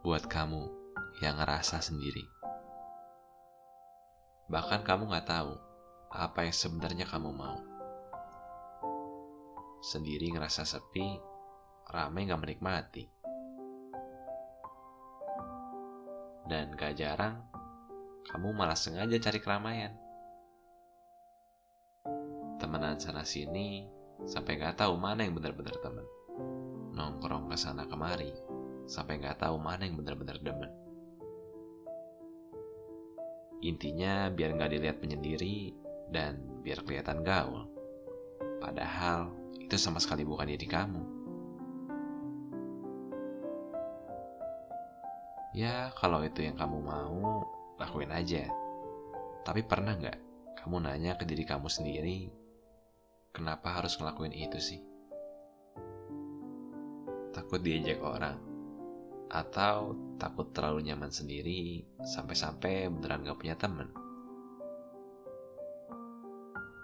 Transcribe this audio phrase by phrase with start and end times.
[0.00, 0.64] buat kamu
[1.20, 2.24] yang ngerasa sendiri.
[4.48, 5.52] Bahkan kamu gak tahu
[6.08, 7.60] apa yang sebenarnya kamu mau.
[9.84, 11.20] Sendiri ngerasa sepi,
[11.92, 13.04] ramai gak menikmati.
[16.48, 17.44] Dan gak jarang,
[18.24, 19.92] kamu malah sengaja cari keramaian.
[22.56, 23.84] Temenan sana sini,
[24.24, 26.08] sampai gak tahu mana yang benar-benar temen.
[26.96, 28.32] Nongkrong ke sana kemari,
[28.90, 30.70] sampai gak tahu mana yang benar-benar demen.
[33.60, 35.76] Intinya biar nggak dilihat menyendiri
[36.08, 37.68] dan biar kelihatan gaul.
[38.58, 41.02] Padahal itu sama sekali bukan diri kamu.
[45.52, 47.44] Ya, kalau itu yang kamu mau,
[47.76, 48.48] lakuin aja.
[49.44, 50.18] Tapi pernah nggak
[50.64, 52.32] kamu nanya ke diri kamu sendiri,
[53.34, 54.80] kenapa harus ngelakuin itu sih?
[57.34, 58.49] Takut diejek orang,
[59.30, 63.86] atau takut terlalu nyaman sendiri sampai-sampai beneran gak punya temen.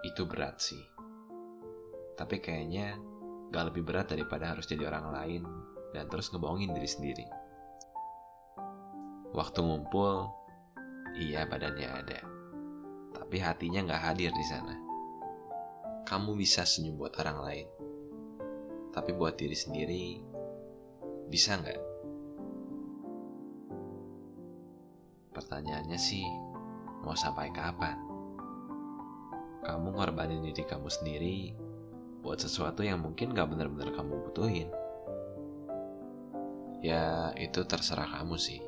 [0.00, 0.80] Itu berat sih.
[2.16, 2.96] Tapi kayaknya
[3.52, 5.42] gak lebih berat daripada harus jadi orang lain
[5.92, 7.26] dan terus ngebohongin diri sendiri.
[9.36, 10.32] Waktu ngumpul,
[11.20, 12.20] iya badannya ada.
[13.20, 14.74] Tapi hatinya gak hadir di sana.
[16.08, 17.68] Kamu bisa senyum buat orang lain.
[18.90, 20.18] Tapi buat diri sendiri,
[21.30, 21.89] bisa nggak?
[25.40, 26.28] Pertanyaannya sih,
[27.00, 27.96] mau sampai kapan?
[29.64, 31.56] Kamu ngorbanin diri kamu sendiri
[32.20, 34.68] buat sesuatu yang mungkin gak benar-benar kamu butuhin.
[36.84, 38.60] Ya, itu terserah kamu sih.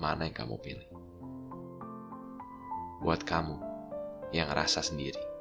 [0.00, 0.88] Mana yang kamu pilih?
[3.04, 3.60] Buat kamu
[4.32, 5.31] yang rasa sendiri.